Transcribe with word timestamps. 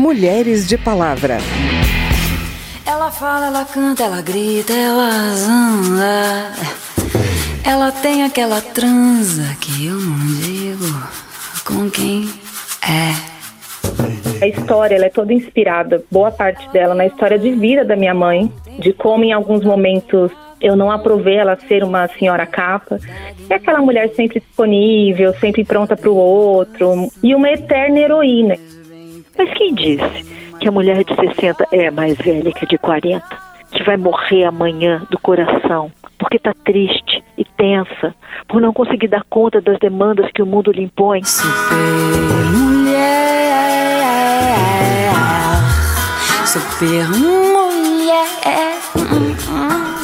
Mulheres 0.00 0.66
de 0.66 0.78
Palavra. 0.78 1.36
Ela 2.86 3.10
fala, 3.10 3.48
ela 3.48 3.66
canta, 3.66 4.04
ela 4.04 4.22
grita, 4.22 4.72
ela 4.72 5.10
zanga. 5.34 6.52
Ela 7.62 7.92
tem 7.92 8.22
aquela 8.22 8.62
transa 8.62 9.54
que 9.60 9.88
eu 9.88 9.96
não 9.96 10.26
digo 10.40 10.86
com 11.66 11.90
quem 11.90 12.30
é. 12.82 13.12
A 14.42 14.48
história 14.48 14.96
ela 14.96 15.04
é 15.04 15.10
toda 15.10 15.34
inspirada, 15.34 16.02
boa 16.10 16.30
parte 16.30 16.66
dela, 16.70 16.94
na 16.94 17.04
história 17.04 17.38
de 17.38 17.50
vida 17.50 17.84
da 17.84 17.94
minha 17.94 18.14
mãe, 18.14 18.50
de 18.78 18.94
como 18.94 19.22
em 19.22 19.34
alguns 19.34 19.62
momentos 19.62 20.32
eu 20.62 20.76
não 20.76 20.90
aprovei 20.90 21.36
ela 21.36 21.58
ser 21.68 21.84
uma 21.84 22.08
senhora 22.08 22.46
capa. 22.46 22.98
É 23.50 23.54
aquela 23.56 23.82
mulher 23.82 24.08
sempre 24.14 24.40
disponível, 24.40 25.34
sempre 25.34 25.62
pronta 25.62 25.94
para 25.94 26.08
o 26.08 26.16
outro 26.16 27.10
e 27.22 27.34
uma 27.34 27.50
eterna 27.50 27.98
heroína. 27.98 28.56
Mas 29.42 29.54
quem 29.54 29.74
disse 29.74 30.58
que 30.60 30.68
a 30.68 30.70
mulher 30.70 31.02
de 31.02 31.14
60 31.14 31.66
é 31.72 31.90
mais 31.90 32.14
velha 32.18 32.52
que 32.52 32.66
a 32.66 32.68
de 32.68 32.76
40? 32.76 33.24
Que 33.72 33.82
vai 33.84 33.96
morrer 33.96 34.44
amanhã 34.44 35.00
do 35.10 35.18
coração, 35.18 35.90
porque 36.18 36.36
está 36.36 36.52
triste 36.62 37.24
e 37.38 37.44
tensa, 37.56 38.14
por 38.46 38.60
não 38.60 38.74
conseguir 38.74 39.08
dar 39.08 39.24
conta 39.30 39.58
das 39.58 39.78
demandas 39.78 40.30
que 40.34 40.42
o 40.42 40.46
mundo 40.46 40.70
lhe 40.70 40.82
impõe. 40.82 41.24
Super 41.24 41.48
mulher 42.52 43.30
super 46.44 47.08
mulher. 47.08 47.80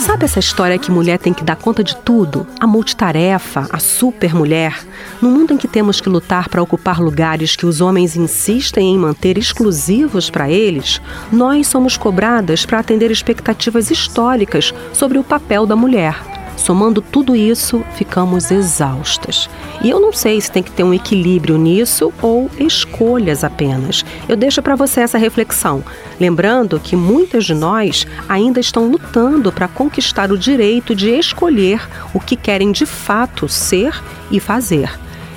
Sabe 0.07 0.25
essa 0.25 0.39
história 0.39 0.79
que 0.79 0.89
mulher 0.89 1.19
tem 1.19 1.35
que 1.35 1.43
dar 1.43 1.57
conta 1.57 1.83
de 1.83 1.97
tudo? 1.97 2.47
A 2.61 2.67
multitarefa, 2.67 3.67
a 3.73 3.81
super 3.81 4.33
mulher? 4.33 4.87
No 5.21 5.29
mundo 5.29 5.53
em 5.53 5.57
que 5.57 5.67
temos 5.67 6.01
que 6.01 6.09
lutar 6.09 6.49
para 6.49 6.63
ocupar 6.63 7.01
lugares 7.01 7.57
que 7.57 7.67
os 7.67 7.81
homens 7.81 8.15
insistem 8.15 8.95
em 8.95 8.97
manter 8.97 9.37
exclusivos 9.37 10.31
para 10.31 10.49
eles, 10.49 11.03
nós 11.33 11.67
somos 11.67 11.97
cobradas 11.97 12.65
para 12.65 12.79
atender 12.79 13.11
expectativas 13.11 13.91
históricas 13.91 14.73
sobre 14.93 15.19
o 15.19 15.25
papel 15.25 15.67
da 15.67 15.75
mulher. 15.75 16.36
Somando 16.57 17.03
tudo 17.03 17.37
isso, 17.37 17.85
ficamos 17.95 18.51
exaustas. 18.51 19.49
E 19.83 19.91
eu 19.91 20.01
não 20.01 20.13
sei 20.13 20.41
se 20.41 20.51
tem 20.51 20.63
que 20.63 20.73
ter 20.73 20.83
um 20.83 20.95
equilíbrio 20.95 21.59
nisso 21.59 22.13
ou 22.23 22.51
escolhas 22.59 23.45
apenas. 23.45 24.05
Eu 24.29 24.37
deixo 24.37 24.63
para 24.63 24.75
você 24.75 25.01
essa 25.01 25.19
reflexão, 25.19 25.85
lembrando 26.19 26.81
que 26.81 26.97
muitas 26.97 27.45
de 27.45 27.55
nós 27.55 28.07
ainda 28.29 28.59
estão 28.59 28.89
lutando 28.89 29.53
para 29.53 29.69
conquistar 29.69 30.33
o 30.33 30.39
direito 30.39 30.95
de 30.95 31.11
escolher 31.11 31.87
o 32.15 32.19
que 32.19 32.35
querem 32.35 32.73
de 32.73 32.87
fato 32.87 33.49
ser 33.49 34.03
e 34.31 34.41
fazer. 34.41 34.91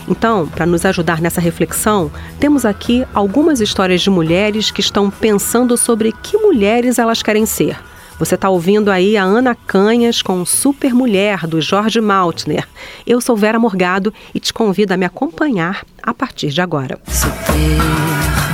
Então, 0.07 0.47
para 0.47 0.65
nos 0.65 0.83
ajudar 0.85 1.21
nessa 1.21 1.39
reflexão, 1.39 2.11
temos 2.39 2.65
aqui 2.65 3.05
algumas 3.13 3.61
histórias 3.61 4.01
de 4.01 4.09
mulheres 4.09 4.71
que 4.71 4.81
estão 4.81 5.11
pensando 5.11 5.77
sobre 5.77 6.11
que 6.11 6.35
mulheres 6.35 6.97
elas 6.97 7.21
querem 7.21 7.45
ser. 7.45 7.77
Você 8.19 8.35
está 8.35 8.49
ouvindo 8.49 8.91
aí 8.91 9.15
a 9.15 9.23
Ana 9.23 9.55
Canhas 9.55 10.21
com 10.21 10.45
Super 10.45 10.93
Mulher, 10.93 11.47
do 11.47 11.61
Jorge 11.61 12.01
Maltner. 12.01 12.67
Eu 13.07 13.21
sou 13.21 13.33
Vera 13.37 13.57
Morgado 13.57 14.13
e 14.35 14.41
te 14.41 14.51
convido 14.51 14.93
a 14.93 14.97
me 14.97 15.05
acompanhar 15.05 15.85
a 16.03 16.13
partir 16.13 16.49
de 16.49 16.59
agora. 16.59 16.99
Super 17.07 17.55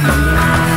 Mulher. 0.03 0.74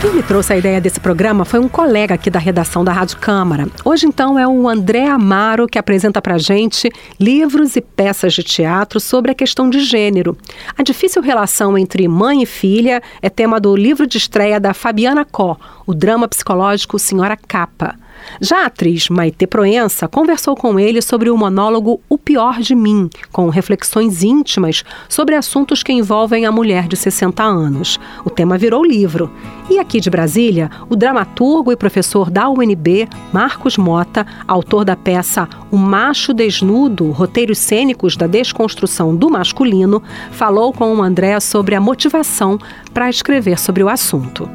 Quem 0.00 0.12
me 0.12 0.22
trouxe 0.22 0.52
a 0.52 0.56
ideia 0.56 0.80
desse 0.80 1.00
programa 1.00 1.44
foi 1.44 1.58
um 1.58 1.68
colega 1.68 2.14
aqui 2.14 2.30
da 2.30 2.38
redação 2.38 2.84
da 2.84 2.92
Rádio 2.92 3.18
Câmara. 3.18 3.66
Hoje, 3.84 4.06
então, 4.06 4.38
é 4.38 4.46
o 4.46 4.68
André 4.68 5.08
Amaro 5.08 5.66
que 5.66 5.76
apresenta 5.76 6.22
para 6.22 6.38
gente 6.38 6.88
livros 7.18 7.74
e 7.74 7.80
peças 7.80 8.32
de 8.32 8.44
teatro 8.44 9.00
sobre 9.00 9.32
a 9.32 9.34
questão 9.34 9.68
de 9.68 9.80
gênero. 9.80 10.38
A 10.76 10.84
difícil 10.84 11.20
relação 11.20 11.76
entre 11.76 12.06
mãe 12.06 12.44
e 12.44 12.46
filha 12.46 13.02
é 13.20 13.28
tema 13.28 13.58
do 13.58 13.74
livro 13.74 14.06
de 14.06 14.18
estreia 14.18 14.60
da 14.60 14.72
Fabiana 14.72 15.24
Có, 15.24 15.56
o 15.84 15.92
drama 15.92 16.28
psicológico 16.28 16.96
Senhora 16.96 17.36
Capa. 17.36 17.96
Já 18.40 18.62
a 18.62 18.66
atriz 18.66 19.08
Maite 19.08 19.46
Proença 19.46 20.08
conversou 20.08 20.54
com 20.54 20.78
ele 20.78 21.02
sobre 21.02 21.30
o 21.30 21.36
monólogo 21.36 22.00
O 22.08 22.16
Pior 22.16 22.60
de 22.60 22.74
Mim, 22.74 23.08
com 23.32 23.48
reflexões 23.48 24.22
íntimas 24.22 24.84
sobre 25.08 25.34
assuntos 25.34 25.82
que 25.82 25.92
envolvem 25.92 26.46
a 26.46 26.52
mulher 26.52 26.88
de 26.88 26.96
60 26.96 27.42
anos. 27.42 27.98
O 28.24 28.30
tema 28.30 28.58
virou 28.58 28.84
livro. 28.84 29.30
E 29.70 29.78
aqui 29.78 30.00
de 30.00 30.08
Brasília, 30.08 30.70
o 30.88 30.96
dramaturgo 30.96 31.70
e 31.70 31.76
professor 31.76 32.30
da 32.30 32.48
UNB, 32.48 33.08
Marcos 33.32 33.76
Mota, 33.76 34.26
autor 34.46 34.84
da 34.84 34.96
peça 34.96 35.48
O 35.70 35.76
Macho 35.76 36.32
Desnudo, 36.32 37.10
Roteiros 37.10 37.58
Cênicos 37.58 38.16
da 38.16 38.26
Desconstrução 38.26 39.14
do 39.14 39.28
Masculino, 39.28 40.02
falou 40.30 40.72
com 40.72 40.94
o 40.94 41.02
André 41.02 41.38
sobre 41.40 41.74
a 41.74 41.80
motivação 41.80 42.58
para 42.94 43.10
escrever 43.10 43.58
sobre 43.58 43.82
o 43.82 43.88
assunto. 43.88 44.48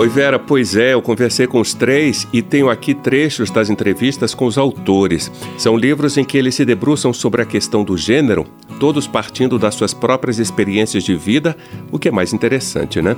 Oi 0.00 0.08
Vera, 0.08 0.38
pois 0.38 0.76
é, 0.76 0.94
eu 0.94 1.02
conversei 1.02 1.46
com 1.46 1.60
os 1.60 1.74
três 1.74 2.26
e 2.32 2.40
tenho 2.40 2.70
aqui 2.70 2.94
trechos 2.94 3.50
das 3.50 3.68
entrevistas 3.68 4.32
com 4.32 4.46
os 4.46 4.56
autores. 4.56 5.30
São 5.58 5.76
livros 5.76 6.16
em 6.16 6.24
que 6.24 6.38
eles 6.38 6.54
se 6.54 6.64
debruçam 6.64 7.12
sobre 7.12 7.42
a 7.42 7.44
questão 7.44 7.84
do 7.84 7.98
gênero, 7.98 8.46
todos 8.78 9.06
partindo 9.06 9.58
das 9.58 9.74
suas 9.74 9.92
próprias 9.92 10.38
experiências 10.38 11.04
de 11.04 11.14
vida, 11.14 11.54
o 11.92 11.98
que 11.98 12.08
é 12.08 12.10
mais 12.10 12.32
interessante, 12.32 13.02
né? 13.02 13.14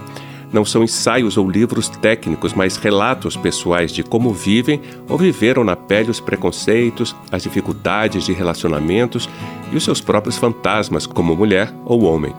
Não 0.52 0.64
são 0.64 0.82
ensaios 0.82 1.36
ou 1.36 1.48
livros 1.48 1.88
técnicos, 1.88 2.52
mas 2.52 2.76
relatos 2.76 3.36
pessoais 3.36 3.92
de 3.92 4.02
como 4.02 4.34
vivem 4.34 4.80
ou 5.08 5.16
viveram 5.16 5.62
na 5.62 5.76
pele 5.76 6.10
os 6.10 6.18
preconceitos, 6.18 7.14
as 7.30 7.44
dificuldades 7.44 8.24
de 8.24 8.32
relacionamentos 8.32 9.28
e 9.72 9.76
os 9.76 9.84
seus 9.84 10.00
próprios 10.00 10.36
fantasmas 10.36 11.06
como 11.06 11.36
mulher 11.36 11.72
ou 11.84 12.02
homem. 12.02 12.34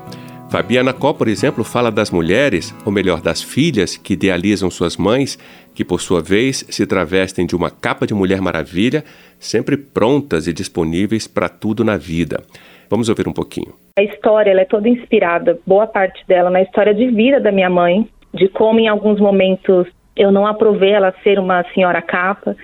Fabiana 0.53 0.93
Có, 0.93 1.15
por 1.15 1.27
exemplo, 1.27 1.63
fala 1.63 1.89
das 1.89 2.11
mulheres, 2.11 2.75
ou 2.85 2.91
melhor, 2.91 3.19
das 3.21 3.41
filhas 3.41 3.97
que 3.97 4.13
idealizam 4.13 4.69
suas 4.69 4.95
mães, 4.95 5.35
que 5.73 5.83
por 5.83 5.99
sua 5.99 6.21
vez 6.21 6.57
se 6.69 6.85
travestem 6.85 7.47
de 7.47 7.55
uma 7.55 7.71
capa 7.71 8.05
de 8.05 8.13
Mulher 8.13 8.39
Maravilha, 8.39 9.03
sempre 9.39 9.75
prontas 9.75 10.45
e 10.45 10.53
disponíveis 10.53 11.27
para 11.27 11.49
tudo 11.49 11.83
na 11.83 11.97
vida. 11.97 12.43
Vamos 12.87 13.09
ouvir 13.09 13.27
um 13.27 13.33
pouquinho. 13.33 13.73
A 13.97 14.03
história 14.03 14.51
é 14.51 14.63
toda 14.63 14.87
inspirada, 14.87 15.57
boa 15.65 15.87
parte 15.87 16.23
dela, 16.27 16.51
na 16.51 16.61
história 16.61 16.93
de 16.93 17.07
vida 17.07 17.39
da 17.39 17.51
minha 17.51 17.71
mãe, 17.71 18.07
de 18.31 18.47
como 18.47 18.79
em 18.79 18.87
alguns 18.87 19.19
momentos 19.19 19.87
eu 20.15 20.31
não 20.31 20.45
aprovei 20.45 20.91
ela 20.91 21.15
ser 21.23 21.39
uma 21.39 21.63
senhora 21.73 21.99
capa 21.99 22.55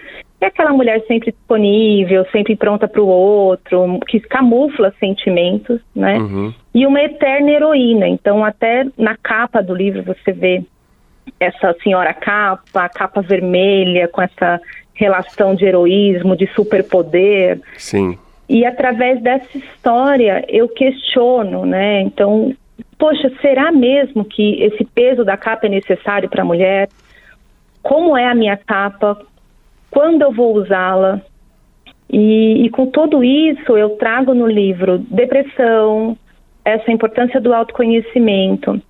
é 0.41 0.45
aquela 0.45 0.71
mulher 0.71 1.03
sempre 1.05 1.31
disponível, 1.31 2.25
sempre 2.31 2.55
pronta 2.55 2.87
para 2.87 3.01
o 3.01 3.07
outro, 3.07 3.99
que 4.07 4.19
camufla 4.21 4.93
sentimentos, 4.99 5.81
né? 5.93 6.17
Uhum. 6.17 6.53
E 6.73 6.85
uma 6.85 7.01
eterna 7.01 7.49
heroína. 7.51 8.07
Então, 8.07 8.43
até 8.43 8.85
na 8.97 9.15
capa 9.17 9.61
do 9.61 9.73
livro 9.73 10.03
você 10.03 10.31
vê 10.31 10.63
essa 11.39 11.75
senhora 11.83 12.13
capa, 12.13 12.85
a 12.85 12.89
capa 12.89 13.21
vermelha, 13.21 14.07
com 14.07 14.21
essa 14.21 14.61
relação 14.93 15.55
de 15.55 15.65
heroísmo, 15.65 16.35
de 16.35 16.47
superpoder. 16.53 17.59
Sim. 17.77 18.17
E 18.47 18.65
através 18.65 19.21
dessa 19.21 19.57
história 19.57 20.43
eu 20.47 20.67
questiono, 20.67 21.65
né? 21.65 22.01
Então, 22.01 22.55
poxa, 22.97 23.31
será 23.41 23.71
mesmo 23.71 24.25
que 24.25 24.61
esse 24.61 24.83
peso 24.85 25.23
da 25.23 25.37
capa 25.37 25.67
é 25.67 25.69
necessário 25.69 26.29
para 26.29 26.41
a 26.41 26.45
mulher? 26.45 26.89
Como 27.81 28.17
é 28.17 28.25
a 28.25 28.35
minha 28.35 28.57
capa? 28.57 29.17
quando 29.89 30.21
eu 30.21 30.31
vou 30.31 30.55
usá-la. 30.55 31.21
E, 32.11 32.65
e, 32.65 32.69
com 32.69 32.87
tudo 32.87 33.23
isso, 33.23 33.77
eu 33.77 33.91
trago 33.91 34.33
no 34.33 34.47
livro 34.47 34.97
depressão, 34.97 36.17
essa 36.69 36.91
importância 36.91 37.39
do 37.39 37.53
autoconhecimento, 37.53 38.81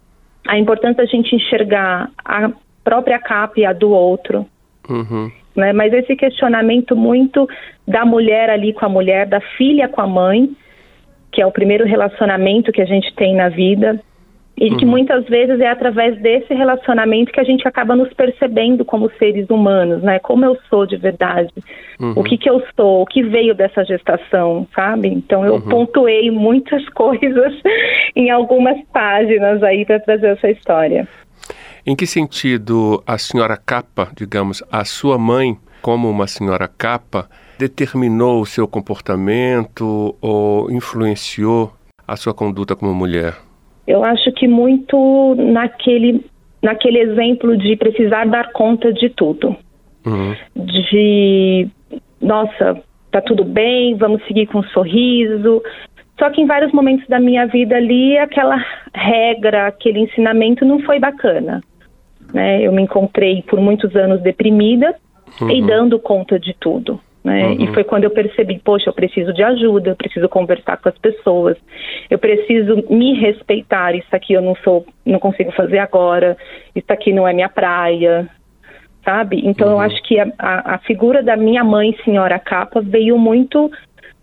a 0.47 0.57
importância 0.57 1.03
da 1.03 1.06
gente 1.06 1.35
enxergar 1.35 2.09
a 2.23 2.51
própria 2.84 3.19
capa 3.19 3.59
e 3.59 3.66
a 3.66 3.73
do 3.73 3.91
outro. 3.91 4.45
Uhum. 4.90 5.31
Né? 5.56 5.73
Mas 5.73 5.94
esse 5.94 6.16
questionamento 6.16 6.95
muito 6.95 7.47
da 7.88 8.06
mulher 8.06 8.50
ali 8.50 8.73
com 8.73 8.85
a 8.85 8.89
mulher, 8.89 9.28
da 9.28 9.41
filha 9.57 9.88
com 9.88 10.01
a 10.01 10.07
mãe, 10.07 10.50
que 11.31 11.41
é 11.41 11.45
o 11.45 11.51
primeiro 11.51 11.85
relacionamento 11.85 12.72
que 12.72 12.81
a 12.81 12.85
gente 12.85 13.13
tem 13.15 13.36
na 13.36 13.50
vida, 13.50 14.00
e 14.59 14.69
uhum. 14.69 14.77
que 14.77 14.85
muitas 14.85 15.25
vezes 15.25 15.59
é 15.61 15.69
através 15.69 16.19
desse 16.19 16.53
relacionamento 16.53 17.31
que 17.31 17.39
a 17.39 17.44
gente 17.45 17.65
acaba 17.65 17.95
nos 17.95 18.13
percebendo 18.13 18.83
como 18.83 19.09
seres 19.17 19.50
humanos, 19.50 20.03
né? 20.03 20.19
Como 20.19 20.44
eu 20.44 20.57
sou 20.69 20.85
de 20.85 20.97
verdade, 20.97 21.53
uhum. 22.00 22.13
o 22.17 22.23
que 22.23 22.38
que 22.38 22.50
eu 22.50 22.61
sou, 22.75 23.01
o 23.01 23.06
que 23.06 23.23
veio 23.23 23.56
dessa 23.56 23.85
gestação, 23.85 24.67
sabe? 24.75 25.07
Então 25.07 25.45
eu 25.45 25.56
uhum. 25.56 25.61
pontuei 25.61 26.29
muitas 26.29 26.88
coisas 26.91 27.53
em 28.15 28.29
algumas 28.29 28.77
páginas 28.91 29.63
aí 29.63 29.85
para 29.85 30.00
trazer 30.01 30.27
essa 30.27 30.50
história. 30.50 31.07
Em 31.85 31.95
que 31.95 32.05
sentido 32.05 33.01
a 33.07 33.17
senhora 33.17 33.55
capa, 33.55 34.09
digamos, 34.15 34.62
a 34.69 34.83
sua 34.83 35.17
mãe 35.17 35.57
como 35.81 36.09
uma 36.09 36.27
senhora 36.27 36.67
capa, 36.67 37.29
determinou 37.57 38.41
o 38.41 38.45
seu 38.45 38.67
comportamento 38.67 40.13
ou 40.21 40.69
influenciou 40.69 41.71
a 42.05 42.17
sua 42.17 42.33
conduta 42.33 42.75
como 42.75 42.94
mulher? 42.94 43.49
Eu 43.89 44.03
acho 44.03 44.31
que 44.33 44.47
muito 44.47 45.33
naquele, 45.36 46.24
naquele 46.62 47.00
exemplo 47.00 47.57
de 47.57 47.75
precisar 47.75 48.27
dar 48.27 48.51
conta 48.51 48.94
de 48.94 49.09
tudo. 49.09 49.56
Uhum. 50.06 50.36
De, 50.56 51.68
nossa, 52.21 52.80
tá 53.12 53.19
tudo 53.19 53.44
bem, 53.44 53.95
vamos 53.95 54.24
seguir 54.27 54.45
com 54.45 54.59
um 54.59 54.63
sorriso, 54.65 55.63
Só 56.19 56.30
que 56.30 56.39
em 56.39 56.45
vários 56.45 56.71
momentos 56.71 57.07
da 57.07 57.19
minha 57.19 57.47
vida 57.47 57.77
ali, 57.77 58.15
aquela 58.19 58.63
regra, 58.94 59.65
aquele 59.65 60.01
ensinamento 60.01 60.63
não 60.63 60.80
foi 60.81 61.00
bacana. 61.00 61.63
Né? 62.31 62.62
Eu 62.62 62.71
me 62.71 62.83
encontrei 62.83 63.41
por 63.41 63.59
muitos 63.59 63.95
anos 63.95 64.21
deprimida 64.21 64.95
uhum. 65.41 65.50
e 65.50 65.63
dando 65.63 65.97
conta 65.97 66.39
de 66.39 66.53
tudo. 66.53 67.00
Né? 67.24 67.48
Uhum. 67.48 67.63
E 67.63 67.74
foi 67.74 67.83
quando 67.83 68.06
eu 68.06 68.12
percebi, 68.12 68.60
poxa, 68.60 68.89
eu 68.89 68.94
preciso 68.94 69.33
de 69.33 69.44
ajuda, 69.44 69.89
eu 69.89 69.95
preciso 69.95 70.30
conversar 70.30 70.77
com 70.77 70.88
as 70.88 70.98
pessoas, 70.98 71.57
eu 72.10 72.18
preciso 72.18 72.83
me 72.89 73.13
respeitar. 73.13 73.94
Isso 73.94 74.07
aqui 74.12 74.33
eu 74.33 74.42
não 74.42 74.56
sou, 74.63 74.86
não 75.06 75.19
consigo 75.19 75.51
fazer 75.51 75.80
agora. 75.80 76.38
Isso 76.74 76.92
aqui 76.92 77.12
não 77.12 77.27
é 77.27 77.33
minha 77.33 77.50
praia, 77.50 78.30
sabe? 79.04 79.42
Então 79.44 79.68
uhum. 79.68 79.74
eu 79.74 79.80
acho 79.80 80.01
que 80.04 80.19
a, 80.19 80.31
a, 80.39 80.75
a, 80.75 80.77
figura 80.80 81.21
da 81.21 81.36
minha 81.36 81.63
mãe, 81.63 81.95
senhora 82.06 82.39
capa, 82.39 82.81
veio 82.81 83.18
muito 83.18 83.69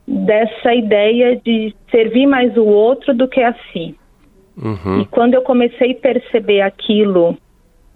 dessa 0.09 0.75
ideia 0.75 1.37
de 1.37 1.75
servir 1.91 2.27
mais 2.27 2.57
o 2.57 2.65
outro 2.65 3.13
do 3.13 3.29
que 3.29 3.43
a 3.43 3.55
si. 3.73 3.95
Uhum. 4.57 5.03
E 5.03 5.05
quando 5.07 5.35
eu 5.35 5.43
comecei 5.43 5.93
a 5.93 6.01
perceber 6.01 6.63
aquilo, 6.63 7.37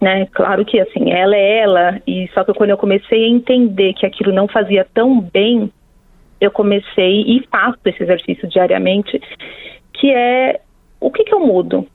né, 0.01 0.25
claro 0.33 0.65
que 0.65 0.79
assim, 0.79 1.11
ela 1.11 1.35
é 1.35 1.59
ela, 1.59 2.01
e 2.07 2.27
só 2.33 2.43
que 2.43 2.53
quando 2.53 2.71
eu 2.71 2.77
comecei 2.77 3.23
a 3.23 3.29
entender 3.29 3.93
que 3.93 4.05
aquilo 4.05 4.33
não 4.33 4.47
fazia 4.47 4.85
tão 4.93 5.21
bem, 5.21 5.71
eu 6.39 6.49
comecei 6.49 7.21
e 7.21 7.45
faço 7.51 7.77
esse 7.85 8.01
exercício 8.01 8.49
diariamente, 8.49 9.21
que 9.93 10.11
é 10.11 10.59
o 10.99 11.11
que, 11.11 11.23
que 11.23 11.33
eu 11.33 11.39
mudo? 11.39 11.85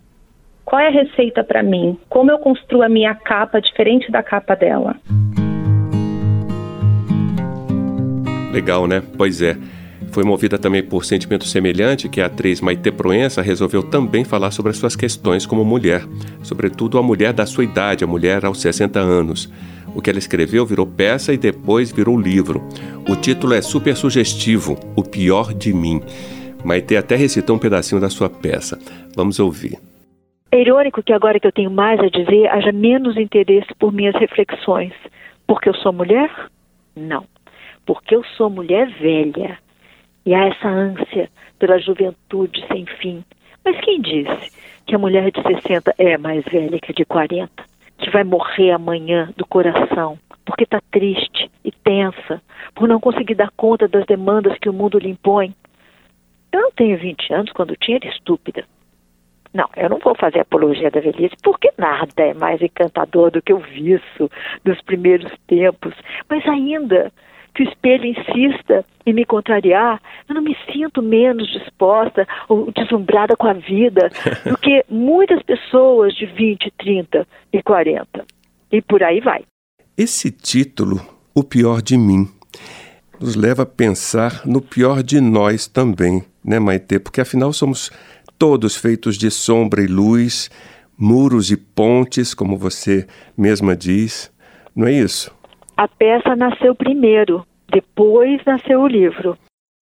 Qual 0.64 0.80
é 0.80 0.88
a 0.88 0.90
receita 0.90 1.42
para 1.42 1.62
mim? 1.62 1.98
Como 2.08 2.30
eu 2.30 2.38
construo 2.38 2.82
a 2.82 2.88
minha 2.88 3.14
capa 3.14 3.60
diferente 3.60 4.10
da 4.10 4.22
capa 4.22 4.54
dela? 4.54 4.96
Legal, 8.52 8.86
né? 8.86 9.02
Pois 9.16 9.42
é. 9.42 9.56
Foi 10.10 10.24
movida 10.24 10.58
também 10.58 10.82
por 10.82 11.04
sentimento 11.04 11.44
semelhante 11.44 12.08
que 12.08 12.20
a 12.20 12.26
atriz 12.26 12.60
Maite 12.60 12.90
Proença 12.90 13.42
resolveu 13.42 13.82
também 13.82 14.24
falar 14.24 14.50
sobre 14.50 14.70
as 14.70 14.78
suas 14.78 14.96
questões 14.96 15.44
como 15.44 15.64
mulher, 15.64 16.04
sobretudo 16.42 16.98
a 16.98 17.02
mulher 17.02 17.32
da 17.32 17.44
sua 17.44 17.64
idade, 17.64 18.04
a 18.04 18.06
mulher 18.06 18.44
aos 18.44 18.60
60 18.60 18.98
anos. 18.98 19.52
O 19.94 20.02
que 20.02 20.10
ela 20.10 20.18
escreveu 20.18 20.66
virou 20.66 20.86
peça 20.86 21.32
e 21.32 21.38
depois 21.38 21.90
virou 21.90 22.20
livro. 22.20 22.62
O 23.08 23.16
título 23.16 23.54
é 23.54 23.62
super 23.62 23.96
sugestivo, 23.96 24.78
O 24.94 25.02
Pior 25.02 25.54
de 25.54 25.72
Mim. 25.72 26.02
Maite 26.64 26.96
até 26.96 27.16
recitou 27.16 27.56
um 27.56 27.58
pedacinho 27.58 28.00
da 28.00 28.10
sua 28.10 28.28
peça. 28.28 28.78
Vamos 29.14 29.38
ouvir. 29.38 29.78
É 30.50 30.60
irônico 30.60 31.02
que 31.02 31.12
agora 31.12 31.40
que 31.40 31.46
eu 31.46 31.52
tenho 31.52 31.70
mais 31.70 32.00
a 32.00 32.08
dizer, 32.08 32.48
haja 32.48 32.72
menos 32.72 33.16
interesse 33.16 33.68
por 33.78 33.92
minhas 33.92 34.14
reflexões. 34.16 34.92
Porque 35.46 35.68
eu 35.68 35.74
sou 35.74 35.92
mulher? 35.92 36.30
Não. 36.94 37.24
Porque 37.84 38.14
eu 38.14 38.24
sou 38.36 38.50
mulher 38.50 38.88
velha. 39.00 39.58
E 40.26 40.34
há 40.34 40.48
essa 40.48 40.68
ânsia 40.68 41.30
pela 41.56 41.78
juventude 41.78 42.62
sem 42.66 42.84
fim. 42.84 43.24
Mas 43.64 43.80
quem 43.80 44.00
disse 44.00 44.50
que 44.84 44.96
a 44.96 44.98
mulher 44.98 45.30
de 45.30 45.40
60 45.40 45.94
é 45.96 46.18
mais 46.18 46.44
velha 46.44 46.80
que 46.80 46.90
a 46.90 46.94
de 46.94 47.04
40? 47.04 47.48
Que 47.96 48.10
vai 48.10 48.24
morrer 48.24 48.72
amanhã 48.72 49.32
do 49.36 49.46
coração, 49.46 50.18
porque 50.44 50.64
está 50.64 50.80
triste 50.90 51.48
e 51.64 51.70
tensa, 51.70 52.42
por 52.74 52.88
não 52.88 52.98
conseguir 52.98 53.36
dar 53.36 53.50
conta 53.56 53.86
das 53.86 54.04
demandas 54.04 54.58
que 54.58 54.68
o 54.68 54.72
mundo 54.72 54.98
lhe 54.98 55.08
impõe. 55.08 55.54
Eu 56.52 56.60
não 56.60 56.72
tenho 56.72 56.98
20 56.98 57.32
anos, 57.32 57.52
quando 57.52 57.76
tinha 57.76 57.96
era 57.96 58.08
estúpida. 58.08 58.64
Não, 59.54 59.68
eu 59.76 59.88
não 59.88 59.98
vou 59.98 60.14
fazer 60.14 60.40
apologia 60.40 60.90
da 60.90 61.00
velhice, 61.00 61.34
porque 61.42 61.72
nada 61.78 62.10
é 62.18 62.34
mais 62.34 62.60
encantador 62.60 63.30
do 63.30 63.40
que 63.40 63.54
o 63.54 63.58
vício 63.58 64.28
dos 64.64 64.80
primeiros 64.82 65.32
tempos. 65.46 65.94
Mas 66.28 66.46
ainda 66.46 67.12
que 67.56 67.62
o 67.62 67.68
espelho 67.68 68.04
insista 68.04 68.84
em 69.06 69.14
me 69.14 69.24
contrariar, 69.24 70.00
eu 70.28 70.34
não 70.34 70.42
me 70.42 70.54
sinto 70.70 71.00
menos 71.00 71.50
disposta 71.50 72.28
ou 72.48 72.70
deslumbrada 72.70 73.34
com 73.34 73.46
a 73.46 73.54
vida 73.54 74.10
do 74.44 74.58
que 74.58 74.84
muitas 74.90 75.42
pessoas 75.42 76.14
de 76.14 76.26
20, 76.26 76.70
30 76.78 77.26
e 77.52 77.62
40. 77.62 78.24
E 78.70 78.82
por 78.82 79.02
aí 79.02 79.20
vai. 79.20 79.42
Esse 79.96 80.30
título, 80.30 81.00
O 81.34 81.42
Pior 81.42 81.80
de 81.80 81.96
Mim, 81.96 82.28
nos 83.18 83.34
leva 83.34 83.62
a 83.62 83.66
pensar 83.66 84.42
no 84.44 84.60
pior 84.60 85.02
de 85.02 85.20
nós 85.20 85.66
também, 85.66 86.22
né, 86.44 86.58
Maite? 86.58 86.98
Porque 86.98 87.22
afinal 87.22 87.50
somos 87.52 87.90
todos 88.38 88.76
feitos 88.76 89.16
de 89.16 89.30
sombra 89.30 89.82
e 89.82 89.86
luz, 89.86 90.50
muros 90.98 91.50
e 91.50 91.56
pontes, 91.56 92.34
como 92.34 92.58
você 92.58 93.06
mesma 93.34 93.74
diz. 93.74 94.30
Não 94.74 94.86
é 94.86 94.92
isso? 94.92 95.34
A 95.76 95.86
peça 95.86 96.34
nasceu 96.34 96.74
primeiro, 96.74 97.44
depois 97.68 98.42
nasceu 98.44 98.80
o 98.80 98.88
livro. 98.88 99.36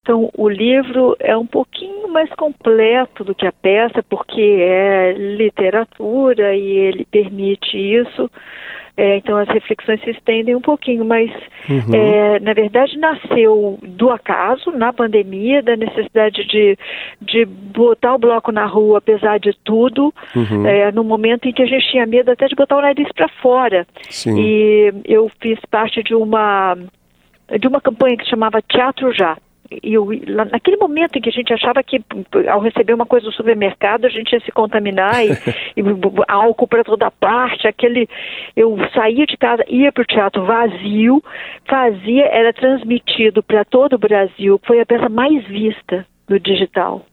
Então, 0.04 0.32
o 0.36 0.50
livro 0.50 1.16
é 1.20 1.38
um 1.38 1.46
pouquinho 1.46 2.08
mais 2.08 2.30
completo 2.32 3.24
do 3.24 3.36
que 3.36 3.46
a 3.46 3.52
peça, 3.52 4.02
porque 4.02 4.42
é 4.42 5.14
literatura 5.14 6.56
e 6.56 6.72
ele 6.72 7.06
permite 7.06 7.78
isso, 7.78 8.30
é, 8.98 9.18
então 9.18 9.38
as 9.38 9.48
reflexões 9.48 10.02
se 10.02 10.12
estendem 10.12 10.56
um 10.56 10.62
pouquinho, 10.62 11.06
mas 11.06 11.32
uhum. 11.70 11.96
é, 11.96 12.40
na 12.40 12.54
verdade 12.54 12.98
nasceu 12.98 13.80
do 13.82 14.10
acaso, 14.10 14.72
na 14.72 14.92
pandemia, 14.92 15.62
da 15.62 15.76
necessidade 15.76 16.46
de, 16.46 16.78
de 17.22 17.46
botar 17.46 18.16
o 18.16 18.20
bloco 18.20 18.52
na 18.52 18.66
rua, 18.66 18.98
apesar 18.98 19.40
de 19.40 19.56
tudo, 19.64 20.14
uhum. 20.36 20.66
é, 20.66 20.92
no 20.92 21.04
momento 21.04 21.48
em 21.48 21.54
que 21.54 21.64
a 21.64 21.68
gente 21.68 21.90
tinha 21.90 22.06
medo 22.06 22.32
até 22.32 22.48
de 22.48 22.56
botar 22.56 22.78
o 22.78 22.82
nariz 22.82 23.08
para 23.14 23.30
fora. 23.42 23.88
Sim. 24.10 24.40
E 24.40 24.94
eu 25.06 25.32
fiz 25.42 25.60
parte 25.70 26.04
de 26.04 26.14
uma 26.14 26.78
de 27.60 27.68
uma 27.68 27.82
campanha 27.82 28.16
que 28.16 28.24
se 28.24 28.30
chamava 28.30 28.62
Teatro 28.62 29.14
Já 29.14 29.38
eu, 29.82 30.08
naquele 30.52 30.78
momento 30.78 31.18
em 31.18 31.22
que 31.22 31.30
a 31.30 31.32
gente 31.32 31.54
achava 31.54 31.82
que 31.82 32.02
ao 32.50 32.60
receber 32.60 32.94
uma 32.94 33.06
coisa 33.06 33.26
do 33.26 33.32
supermercado 33.32 34.06
a 34.06 34.10
gente 34.10 34.34
ia 34.34 34.40
se 34.42 34.52
contaminar 34.52 35.26
e, 35.26 35.30
e 35.78 35.84
álcool 36.28 36.68
para 36.68 36.84
toda 36.84 37.10
parte, 37.10 37.68
aquele 37.68 38.10
eu 38.56 38.78
saía 38.94 39.26
de 39.26 39.38
casa, 39.38 39.64
ia 39.68 39.92
para 39.92 40.04
o 40.04 40.06
teatro 40.06 40.46
vazio, 40.46 41.24
fazia, 41.68 42.26
era 42.26 42.52
transmitido 42.52 43.42
para 43.42 43.64
todo 43.64 43.94
o 43.94 44.00
Brasil, 44.00 44.60
foi 44.66 44.82
a 44.82 44.86
peça 44.86 45.08
mais 45.08 45.46
vista 45.46 46.06
do 46.28 46.40
digital. 46.40 47.06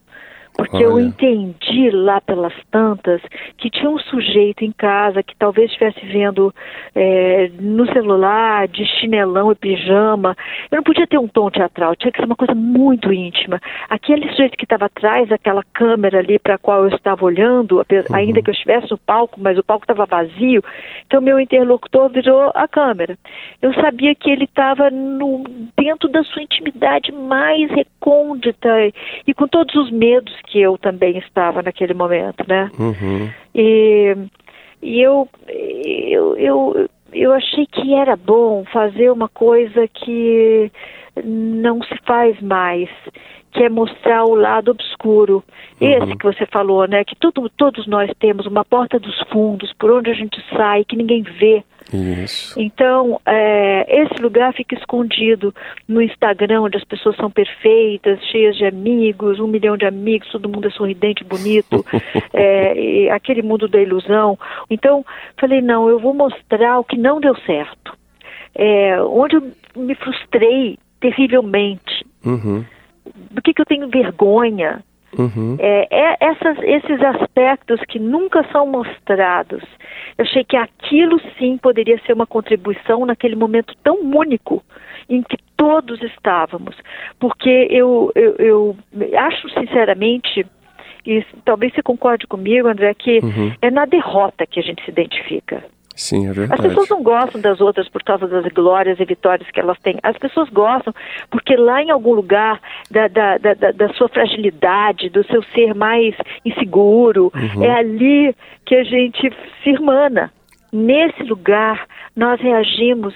Porque 0.59 0.75
Olha. 0.75 0.83
eu 0.83 0.99
entendi 0.99 1.89
lá 1.89 2.19
pelas 2.19 2.53
tantas 2.69 3.21
que 3.57 3.69
tinha 3.69 3.89
um 3.89 3.97
sujeito 3.97 4.65
em 4.65 4.73
casa 4.73 5.23
que 5.23 5.33
talvez 5.37 5.69
estivesse 5.69 6.05
vendo 6.05 6.53
é, 6.93 7.49
no 7.61 7.85
celular, 7.93 8.67
de 8.67 8.85
chinelão 8.99 9.53
e 9.53 9.55
pijama. 9.55 10.35
Eu 10.69 10.75
não 10.75 10.83
podia 10.83 11.07
ter 11.07 11.17
um 11.17 11.29
tom 11.29 11.49
teatral, 11.49 11.95
tinha 11.95 12.11
que 12.11 12.19
ser 12.19 12.25
uma 12.25 12.35
coisa 12.35 12.53
muito 12.53 13.13
íntima. 13.13 13.61
Aquele 13.89 14.29
sujeito 14.31 14.57
que 14.57 14.65
estava 14.65 14.87
atrás 14.87 15.29
daquela 15.29 15.63
câmera 15.73 16.19
ali 16.19 16.37
para 16.37 16.55
a 16.55 16.57
qual 16.57 16.83
eu 16.83 16.89
estava 16.89 17.23
olhando, 17.23 17.77
uhum. 17.77 18.15
ainda 18.15 18.41
que 18.41 18.49
eu 18.49 18.53
estivesse 18.53 18.91
no 18.91 18.97
palco, 18.97 19.39
mas 19.39 19.57
o 19.57 19.63
palco 19.63 19.85
estava 19.85 20.05
vazio, 20.05 20.61
então 21.07 21.21
meu 21.21 21.39
interlocutor 21.39 22.09
virou 22.09 22.51
a 22.53 22.67
câmera. 22.67 23.17
Eu 23.61 23.73
sabia 23.75 24.13
que 24.13 24.29
ele 24.29 24.43
estava 24.43 24.89
dentro 25.77 26.09
da 26.09 26.21
sua 26.25 26.41
intimidade 26.41 27.13
mais 27.13 27.71
recôndita 27.71 28.69
e 29.25 29.33
com 29.33 29.47
todos 29.47 29.73
os 29.75 29.89
medos 29.89 30.33
que 30.49 30.59
eu 30.59 30.77
também 30.77 31.17
estava 31.17 31.61
naquele 31.61 31.93
momento, 31.93 32.43
né? 32.47 32.69
Uhum. 32.77 33.29
E, 33.53 34.15
e 34.81 35.01
eu, 35.01 35.27
eu, 35.47 36.37
eu, 36.37 36.89
eu 37.13 37.31
achei 37.33 37.65
que 37.65 37.93
era 37.93 38.15
bom 38.15 38.65
fazer 38.73 39.11
uma 39.11 39.29
coisa 39.29 39.87
que 39.87 40.71
não 41.23 41.81
se 41.83 41.95
faz 42.05 42.39
mais, 42.41 42.89
que 43.51 43.63
é 43.63 43.69
mostrar 43.69 44.25
o 44.25 44.35
lado 44.35 44.71
obscuro. 44.71 45.43
Uhum. 45.81 45.87
Esse 45.87 46.15
que 46.17 46.25
você 46.25 46.45
falou, 46.45 46.87
né? 46.87 47.03
Que 47.03 47.15
tudo, 47.15 47.49
todos 47.49 47.87
nós 47.87 48.11
temos 48.19 48.45
uma 48.45 48.63
porta 48.63 48.99
dos 48.99 49.17
fundos, 49.31 49.73
por 49.73 49.91
onde 49.91 50.09
a 50.09 50.13
gente 50.13 50.43
sai, 50.55 50.83
que 50.83 50.95
ninguém 50.95 51.23
vê. 51.23 51.63
Isso. 51.91 52.59
Então, 52.59 53.19
é, 53.25 54.03
esse 54.03 54.21
lugar 54.21 54.53
fica 54.53 54.75
escondido 54.75 55.53
no 55.87 56.01
Instagram, 56.01 56.61
onde 56.61 56.77
as 56.77 56.83
pessoas 56.83 57.15
são 57.15 57.31
perfeitas, 57.31 58.23
cheias 58.25 58.55
de 58.55 58.65
amigos, 58.65 59.39
um 59.39 59.47
milhão 59.47 59.75
de 59.75 59.85
amigos, 59.85 60.29
todo 60.29 60.49
mundo 60.49 60.67
é 60.67 60.71
sorridente, 60.71 61.23
bonito, 61.23 61.83
é, 62.31 63.09
aquele 63.11 63.41
mundo 63.41 63.67
da 63.67 63.81
ilusão. 63.81 64.37
Então, 64.69 65.03
falei, 65.39 65.61
não, 65.61 65.89
eu 65.89 65.99
vou 65.99 66.13
mostrar 66.13 66.79
o 66.79 66.83
que 66.83 66.97
não 66.97 67.19
deu 67.19 67.35
certo. 67.41 67.97
É, 68.53 69.01
onde 69.01 69.37
eu 69.37 69.51
me 69.75 69.95
frustrei 69.95 70.77
terrivelmente. 70.99 72.05
Uhum. 72.25 72.65
Do 73.31 73.41
que, 73.41 73.53
que 73.53 73.61
eu 73.61 73.65
tenho 73.65 73.89
vergonha. 73.89 74.83
Uhum. 75.17 75.57
É, 75.59 75.87
é, 75.89 76.17
essas, 76.19 76.57
esses 76.59 77.01
aspectos 77.01 77.79
que 77.87 77.97
nunca 77.97 78.45
são 78.51 78.67
mostrados. 78.67 79.63
Eu 80.17 80.25
achei 80.25 80.43
que 80.43 80.55
aquilo 80.55 81.19
sim 81.37 81.57
poderia 81.57 81.99
ser 82.05 82.13
uma 82.13 82.27
contribuição 82.27 83.05
naquele 83.05 83.35
momento 83.35 83.73
tão 83.83 83.99
único 84.01 84.63
em 85.09 85.23
que 85.23 85.37
todos 85.57 86.01
estávamos. 86.03 86.75
Porque 87.19 87.67
eu, 87.71 88.11
eu, 88.13 88.35
eu 88.37 88.77
acho 89.17 89.49
sinceramente, 89.49 90.45
e 91.05 91.25
talvez 91.43 91.73
você 91.73 91.81
concorde 91.81 92.27
comigo, 92.27 92.67
André, 92.67 92.93
que 92.93 93.19
uhum. 93.19 93.51
é 93.61 93.71
na 93.71 93.85
derrota 93.85 94.45
que 94.45 94.59
a 94.59 94.63
gente 94.63 94.83
se 94.85 94.91
identifica. 94.91 95.63
Sim, 95.99 96.29
é 96.29 96.31
verdade. 96.31 96.61
As 96.61 96.67
pessoas 96.67 96.89
não 96.89 97.03
gostam 97.03 97.41
das 97.41 97.59
outras 97.59 97.89
por 97.89 98.01
causa 98.01 98.25
das 98.25 98.45
glórias 98.53 98.97
e 99.01 99.03
vitórias 99.03 99.51
que 99.51 99.59
elas 99.59 99.77
têm. 99.79 99.99
As 100.01 100.17
pessoas 100.17 100.47
gostam 100.49 100.93
porque 101.29 101.57
lá 101.57 101.83
em 101.83 101.91
algum 101.91 102.13
lugar 102.13 102.61
da, 102.89 103.09
da, 103.09 103.37
da, 103.37 103.53
da 103.53 103.93
sua 103.95 104.07
fragilidade, 104.07 105.09
do 105.09 105.25
seu 105.25 105.43
ser 105.53 105.75
mais 105.75 106.15
inseguro, 106.45 107.29
uhum. 107.35 107.63
é 107.65 107.79
ali 107.79 108.33
que 108.65 108.75
a 108.75 108.83
gente 108.85 109.29
se 109.61 109.71
irmana. 109.71 110.31
Nesse 110.71 111.21
lugar, 111.23 111.85
nós 112.15 112.39
reagimos 112.39 113.13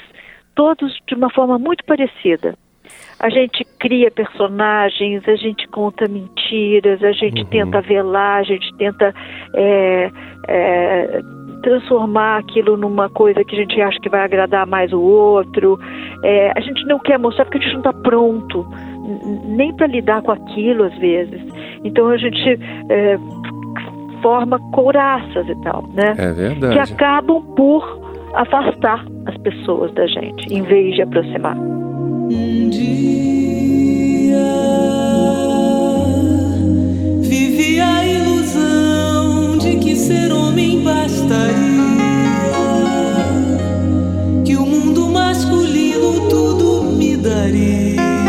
todos 0.54 1.00
de 1.08 1.16
uma 1.16 1.30
forma 1.30 1.58
muito 1.58 1.86
parecida. 1.86 2.54
A 3.20 3.30
gente 3.30 3.66
cria 3.80 4.12
personagens, 4.12 5.28
a 5.28 5.36
gente 5.36 5.68
conta 5.70 6.08
mentiras, 6.08 7.02
a 7.04 7.12
gente 7.12 7.42
uhum. 7.42 7.48
tenta 7.48 7.82
velar, 7.82 8.40
a 8.40 8.44
gente 8.44 8.74
tenta 8.76 9.14
é, 9.56 10.12
é, 10.48 11.22
transformar 11.62 12.40
aquilo 12.40 12.76
numa 12.76 13.10
coisa 13.10 13.44
que 13.44 13.56
a 13.56 13.60
gente 13.60 13.82
acha 13.82 14.00
que 14.00 14.10
vai 14.10 14.22
agradar 14.22 14.68
mais 14.68 14.92
o 14.92 15.02
outro. 15.02 15.80
É, 16.24 16.52
a 16.56 16.60
gente 16.60 16.86
não 16.86 17.00
quer 17.00 17.18
mostrar 17.18 17.46
porque 17.46 17.60
a 17.60 17.62
gente 17.62 17.74
não 17.74 17.80
está 17.80 17.94
pronto 17.94 18.68
nem 19.46 19.74
para 19.76 19.88
lidar 19.88 20.22
com 20.22 20.32
aquilo 20.32 20.84
às 20.84 20.98
vezes. 20.98 21.42
Então 21.84 22.10
a 22.10 22.18
gente 22.18 22.60
é, 22.90 23.18
forma 24.22 24.60
couraças 24.72 25.48
e 25.48 25.56
tal, 25.62 25.84
né? 25.94 26.14
É 26.18 26.32
verdade. 26.32 26.74
Que 26.74 26.94
acabam 26.94 27.42
por 27.56 28.02
afastar 28.34 29.06
as 29.28 29.38
pessoas 29.38 29.94
da 29.94 30.08
gente, 30.08 30.54
em 30.54 30.62
vez 30.64 30.96
de 30.96 31.02
aproximar. 31.02 31.56
Que 44.46 44.56
o 44.56 44.66
mundo 44.66 45.10
masculino 45.10 46.30
tudo 46.30 46.84
me 46.84 47.18
daria. 47.18 48.23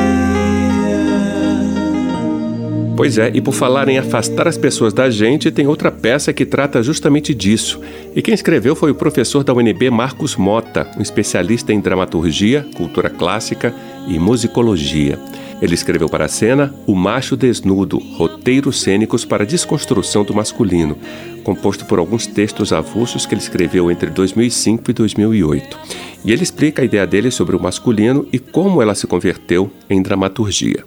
Pois 3.05 3.19
é, 3.19 3.31
e 3.35 3.41
por 3.43 3.53
falar 3.53 3.87
em 3.91 3.99
afastar 3.99 4.49
as 4.49 4.57
pessoas 4.57 4.95
da 4.95 5.11
gente, 5.11 5.51
tem 5.51 5.67
outra 5.67 5.93
peça 5.93 6.33
que 6.33 6.47
trata 6.47 6.83
justamente 6.83 7.35
disso. 7.35 7.79
E 8.17 8.23
quem 8.23 8.33
escreveu 8.33 8.75
foi 8.75 8.91
o 8.91 8.95
professor 8.95 9.45
da 9.45 9.53
UNB 9.53 9.91
Marcos 9.91 10.37
Mota, 10.37 10.91
um 10.97 11.03
especialista 11.03 11.71
em 11.71 11.81
dramaturgia, 11.81 12.67
cultura 12.75 13.11
clássica 13.11 13.75
e 14.09 14.19
musicologia. 14.19 15.19
Ele 15.61 15.75
escreveu 15.75 16.09
para 16.09 16.25
a 16.25 16.29
cena 16.29 16.75
O 16.87 16.95
Macho 16.95 17.37
Desnudo, 17.37 17.99
roteiros 17.99 18.81
cênicos 18.81 19.23
para 19.23 19.45
desconstrução 19.45 20.25
do 20.25 20.33
masculino, 20.33 20.97
composto 21.45 21.85
por 21.85 21.99
alguns 21.99 22.27
textos 22.27 22.73
avulsos 22.73 23.27
que 23.27 23.35
ele 23.35 23.43
escreveu 23.43 23.91
entre 23.91 24.09
2005 24.09 24.91
e 24.91 24.95
2008. 24.95 25.79
E 26.25 26.33
ele 26.33 26.43
explica 26.43 26.81
a 26.81 26.87
ideia 26.87 27.07
dele 27.07 27.31
sobre 27.31 27.55
o 27.55 27.61
masculino 27.61 28.27
e 28.33 28.39
como 28.39 28.81
ela 28.81 28.95
se 28.95 29.07
converteu 29.07 29.71
em 29.91 30.01
dramaturgia 30.01 30.87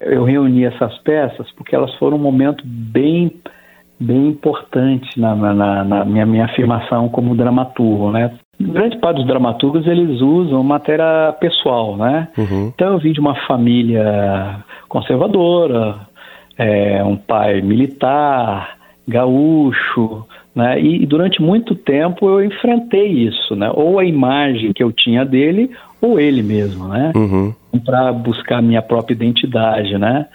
eu 0.00 0.24
reuni 0.24 0.64
essas 0.64 0.96
peças 0.98 1.50
porque 1.52 1.74
elas 1.74 1.94
foram 1.94 2.16
um 2.16 2.20
momento 2.20 2.62
bem 2.66 3.32
bem 3.98 4.28
importante 4.28 5.18
na, 5.18 5.34
na, 5.34 5.84
na 5.84 6.04
minha, 6.04 6.26
minha 6.26 6.44
afirmação 6.44 7.08
como 7.08 7.34
dramaturgo, 7.34 8.10
né? 8.10 8.30
Grande 8.60 8.98
parte 8.98 9.16
dos 9.16 9.26
dramaturgos 9.26 9.86
eles 9.86 10.20
usam 10.20 10.62
matéria 10.62 11.34
pessoal, 11.40 11.96
né? 11.96 12.28
Uhum. 12.36 12.72
Então 12.74 12.92
eu 12.92 12.98
vim 12.98 13.12
de 13.12 13.20
uma 13.20 13.34
família 13.46 14.62
conservadora, 14.88 15.96
é, 16.58 17.02
um 17.04 17.16
pai 17.16 17.60
militar, 17.60 18.76
gaúcho, 19.06 20.26
né? 20.56 20.80
E, 20.80 21.02
e 21.02 21.06
durante 21.06 21.42
muito 21.42 21.74
tempo 21.74 22.26
eu 22.30 22.42
enfrentei 22.42 23.06
isso, 23.06 23.54
né? 23.54 23.70
Ou 23.74 23.98
a 23.98 24.04
imagem 24.06 24.72
que 24.72 24.82
eu 24.82 24.90
tinha 24.90 25.22
dele, 25.22 25.70
ou 26.00 26.18
ele 26.18 26.42
mesmo, 26.42 26.88
né? 26.88 27.12
Uhum. 27.14 27.52
Para 27.84 28.10
buscar 28.10 28.62
minha 28.62 28.80
própria 28.80 29.14
identidade, 29.14 29.98
né? 29.98 30.26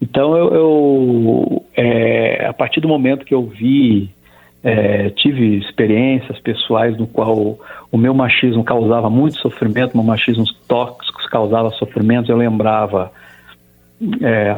Então 0.00 0.36
eu, 0.36 0.54
eu 0.54 1.64
é, 1.74 2.46
a 2.46 2.52
partir 2.52 2.80
do 2.80 2.88
momento 2.88 3.24
que 3.24 3.34
eu 3.34 3.46
vi 3.46 4.10
é, 4.62 5.08
tive 5.10 5.56
experiências 5.56 6.38
pessoais 6.40 6.96
no 6.98 7.06
qual 7.06 7.58
o 7.90 7.96
meu 7.96 8.12
machismo 8.12 8.62
causava 8.62 9.08
muito 9.08 9.38
sofrimento, 9.38 9.96
meu 9.96 10.04
machismo 10.04 10.44
tóxicos 10.68 11.26
causava 11.26 11.70
sofrimento. 11.70 12.30
Eu 12.30 12.36
lembrava 12.36 13.10
é, 14.20 14.56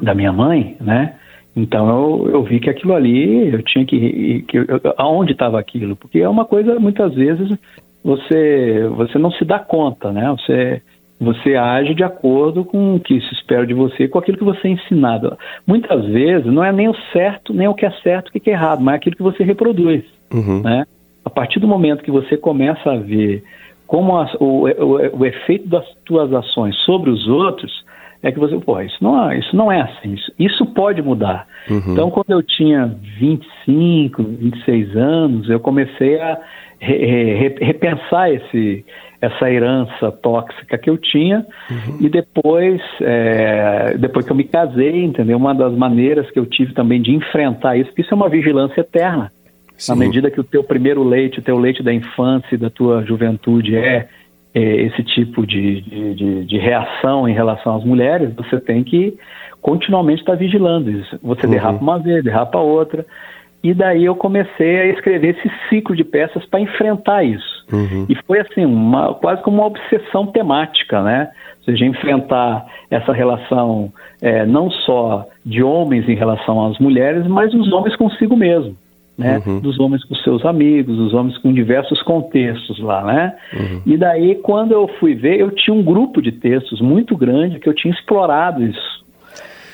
da 0.00 0.14
minha 0.14 0.32
mãe, 0.32 0.76
né? 0.80 1.14
Então 1.56 1.88
eu, 1.88 2.30
eu 2.30 2.42
vi 2.42 2.60
que 2.60 2.68
aquilo 2.68 2.94
ali 2.94 3.52
eu 3.52 3.62
tinha 3.62 3.84
que, 3.86 4.44
que 4.46 4.58
eu, 4.58 4.66
aonde 4.98 5.32
estava 5.32 5.58
aquilo, 5.58 5.96
porque 5.96 6.18
é 6.20 6.28
uma 6.28 6.44
coisa 6.44 6.78
muitas 6.78 7.14
vezes 7.14 7.58
você 8.04 8.86
você 8.94 9.18
não 9.18 9.30
se 9.32 9.44
dá 9.44 9.58
conta, 9.58 10.12
né? 10.12 10.30
Você 10.38 10.82
você 11.18 11.56
age 11.56 11.94
de 11.94 12.04
acordo 12.04 12.62
com 12.62 12.96
o 12.96 13.00
que 13.00 13.18
se 13.22 13.32
espera 13.32 13.66
de 13.66 13.72
você, 13.72 14.06
com 14.06 14.18
aquilo 14.18 14.36
que 14.36 14.44
você 14.44 14.68
é 14.68 14.72
ensinado. 14.72 15.34
Muitas 15.66 16.04
vezes 16.04 16.52
não 16.52 16.62
é 16.62 16.70
nem 16.70 16.88
o 16.88 16.96
certo, 17.10 17.54
nem 17.54 17.66
o 17.66 17.74
que 17.74 17.86
é 17.86 17.90
certo, 18.02 18.28
o 18.28 18.32
que 18.32 18.50
é 18.50 18.52
errado, 18.52 18.82
mas 18.82 18.94
é 18.94 18.96
aquilo 18.98 19.16
que 19.16 19.22
você 19.22 19.42
reproduz, 19.42 20.04
uhum. 20.30 20.60
né? 20.62 20.84
A 21.24 21.30
partir 21.30 21.58
do 21.58 21.66
momento 21.66 22.04
que 22.04 22.10
você 22.10 22.36
começa 22.36 22.92
a 22.92 22.96
ver 22.96 23.42
como 23.86 24.18
as, 24.18 24.32
o, 24.34 24.66
o, 24.66 25.18
o, 25.18 25.24
efeito 25.24 25.68
das 25.68 25.86
tuas 26.04 26.32
ações 26.32 26.76
sobre 26.84 27.08
os 27.08 27.26
outros, 27.28 27.72
é 28.22 28.32
que 28.32 28.38
você, 28.38 28.58
pô, 28.58 28.80
isso 28.80 28.96
não, 29.02 29.30
é, 29.30 29.38
isso 29.38 29.54
não 29.54 29.70
é 29.70 29.80
assim, 29.80 30.14
isso, 30.14 30.32
isso 30.38 30.66
pode 30.66 31.02
mudar. 31.02 31.46
Uhum. 31.68 31.92
Então, 31.92 32.10
quando 32.10 32.30
eu 32.30 32.42
tinha 32.42 32.86
25, 33.18 34.22
26 34.22 34.96
anos, 34.96 35.50
eu 35.50 35.60
comecei 35.60 36.20
a 36.20 36.38
repensar 36.78 38.30
esse, 38.30 38.84
essa 39.20 39.50
herança 39.50 40.12
tóxica 40.12 40.76
que 40.76 40.90
eu 40.90 40.98
tinha 40.98 41.46
uhum. 41.70 41.98
e 42.00 42.08
depois 42.08 42.80
é, 43.00 43.96
depois 43.98 44.26
que 44.26 44.32
eu 44.32 44.36
me 44.36 44.44
casei 44.44 45.02
entendeu 45.02 45.38
uma 45.38 45.54
das 45.54 45.72
maneiras 45.72 46.30
que 46.30 46.38
eu 46.38 46.44
tive 46.44 46.74
também 46.74 47.00
de 47.00 47.14
enfrentar 47.14 47.78
isso 47.78 47.88
porque 47.88 48.02
isso 48.02 48.12
é 48.12 48.16
uma 48.16 48.28
vigilância 48.28 48.82
eterna 48.82 49.32
Sim. 49.78 49.92
na 49.92 49.96
medida 49.96 50.30
que 50.30 50.38
o 50.38 50.44
teu 50.44 50.62
primeiro 50.62 51.02
leite 51.02 51.38
o 51.38 51.42
teu 51.42 51.58
leite 51.58 51.82
da 51.82 51.94
infância 51.94 52.54
e 52.54 52.58
da 52.58 52.68
tua 52.68 53.02
juventude 53.04 53.74
é 53.74 54.08
esse 54.58 55.02
tipo 55.02 55.46
de, 55.46 55.80
de, 55.82 56.14
de, 56.14 56.44
de, 56.44 56.58
reação 56.58 57.28
em 57.28 57.34
relação 57.34 57.76
às 57.76 57.84
mulheres 57.84 58.34
você 58.34 58.60
tem 58.60 58.82
que 58.82 59.16
continuamente 59.60 60.20
estar 60.20 60.34
vigilando 60.34 60.90
isso 60.90 61.18
você 61.22 61.46
uhum. 61.46 61.52
derrapa 61.52 61.82
uma 61.82 61.98
vez 61.98 62.24
derrapa 62.24 62.58
outra 62.58 63.04
e 63.66 63.74
daí 63.74 64.04
eu 64.04 64.14
comecei 64.14 64.78
a 64.78 64.86
escrever 64.86 65.36
esse 65.36 65.50
ciclo 65.68 65.96
de 65.96 66.04
peças 66.04 66.46
para 66.46 66.60
enfrentar 66.60 67.24
isso. 67.24 67.66
Uhum. 67.72 68.06
E 68.08 68.14
foi 68.24 68.38
assim, 68.38 68.64
uma, 68.64 69.12
quase 69.14 69.42
como 69.42 69.56
uma 69.56 69.66
obsessão 69.66 70.24
temática, 70.26 71.02
né? 71.02 71.30
Ou 71.58 71.64
seja, 71.64 71.84
enfrentar 71.84 72.64
essa 72.88 73.12
relação 73.12 73.92
é, 74.22 74.46
não 74.46 74.70
só 74.70 75.26
de 75.44 75.64
homens 75.64 76.08
em 76.08 76.14
relação 76.14 76.64
às 76.64 76.78
mulheres, 76.78 77.26
mas 77.26 77.52
os 77.54 77.72
homens 77.72 77.96
consigo 77.96 78.36
mesmo. 78.36 78.76
Né? 79.16 79.42
Uhum. 79.46 79.60
Dos 79.60 79.78
homens 79.80 80.04
com 80.04 80.14
seus 80.16 80.44
amigos, 80.44 80.96
dos 80.96 81.14
homens 81.14 81.38
com 81.38 81.52
diversos 81.52 82.02
contextos 82.02 82.78
lá, 82.80 83.02
né? 83.02 83.34
Uhum. 83.54 83.82
E 83.86 83.96
daí, 83.96 84.34
quando 84.36 84.72
eu 84.72 84.88
fui 85.00 85.14
ver, 85.14 85.40
eu 85.40 85.50
tinha 85.50 85.74
um 85.74 85.82
grupo 85.82 86.20
de 86.20 86.32
textos 86.32 86.80
muito 86.80 87.16
grande 87.16 87.58
que 87.58 87.68
eu 87.68 87.74
tinha 87.74 87.94
explorado 87.94 88.62
isso. 88.62 89.04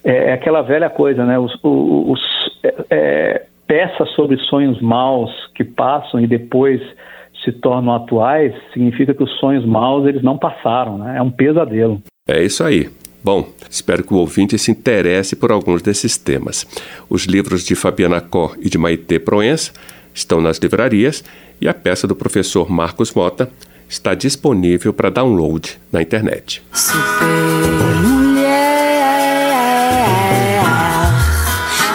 É, 0.04 0.30
é 0.30 0.32
aquela 0.32 0.62
velha 0.62 0.88
coisa, 0.88 1.24
né? 1.24 1.38
Os, 1.38 1.52
os, 1.62 2.20
é, 2.62 2.74
é 2.90 3.46
peça 3.66 4.04
sobre 4.14 4.36
sonhos 4.36 4.80
maus 4.80 5.30
que 5.54 5.64
passam 5.64 6.20
e 6.20 6.26
depois 6.26 6.80
se 7.44 7.50
tornam 7.50 7.94
atuais, 7.94 8.54
significa 8.72 9.12
que 9.12 9.22
os 9.22 9.32
sonhos 9.38 9.64
maus 9.64 10.06
eles 10.06 10.22
não 10.22 10.38
passaram, 10.38 10.98
né? 10.98 11.16
É 11.18 11.22
um 11.22 11.30
pesadelo. 11.30 12.00
É 12.28 12.42
isso 12.42 12.62
aí. 12.62 12.88
Bom, 13.24 13.52
espero 13.70 14.02
que 14.02 14.12
o 14.12 14.16
ouvinte 14.16 14.58
se 14.58 14.70
interesse 14.70 15.36
por 15.36 15.52
alguns 15.52 15.80
desses 15.80 16.16
temas. 16.16 16.66
Os 17.08 17.22
livros 17.22 17.64
de 17.64 17.76
Fabiana 17.76 18.20
Cor 18.20 18.56
e 18.60 18.68
de 18.68 18.76
Maite 18.76 19.18
Proença 19.20 19.72
estão 20.12 20.40
nas 20.40 20.58
livrarias 20.58 21.22
e 21.60 21.68
a 21.68 21.74
peça 21.74 22.06
do 22.06 22.16
professor 22.16 22.68
Marcos 22.68 23.12
Mota 23.12 23.50
está 23.88 24.14
disponível 24.14 24.92
para 24.92 25.10
download 25.10 25.78
na 25.92 26.02
internet. 26.02 26.62
Super 26.72 28.02
mulher, 28.02 29.12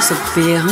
super 0.01 0.63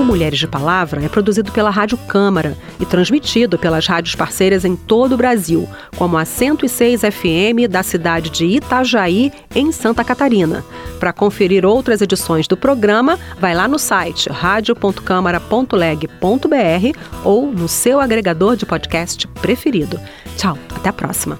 Mulheres 0.00 0.38
de 0.38 0.46
Palavra 0.46 1.04
é 1.04 1.08
produzido 1.08 1.50
pela 1.52 1.70
Rádio 1.70 1.96
Câmara 1.96 2.56
e 2.78 2.84
transmitido 2.84 3.58
pelas 3.58 3.86
rádios 3.86 4.14
parceiras 4.14 4.64
em 4.64 4.76
todo 4.76 5.12
o 5.12 5.16
Brasil, 5.16 5.68
como 5.96 6.18
a 6.18 6.24
106 6.24 7.00
FM 7.00 7.68
da 7.68 7.82
cidade 7.82 8.30
de 8.30 8.44
Itajaí, 8.44 9.32
em 9.54 9.72
Santa 9.72 10.04
Catarina. 10.04 10.64
Para 11.00 11.12
conferir 11.12 11.64
outras 11.64 12.00
edições 12.00 12.46
do 12.46 12.56
programa, 12.56 13.18
vai 13.40 13.54
lá 13.54 13.66
no 13.66 13.78
site 13.78 14.28
radio.câmara.leg.br 14.28 16.98
ou 17.24 17.50
no 17.50 17.68
seu 17.68 18.00
agregador 18.00 18.56
de 18.56 18.66
podcast 18.66 19.26
preferido. 19.40 19.98
Tchau, 20.36 20.58
até 20.74 20.90
a 20.90 20.92
próxima. 20.92 21.38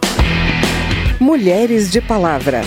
Mulheres 1.20 1.90
de 1.90 2.00
Palavra. 2.00 2.62